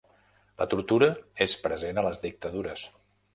La 0.61 0.65
tortura 0.71 1.09
és 1.47 1.53
present 1.67 2.01
a 2.03 2.05
les 2.09 2.23
dictadures. 2.25 2.89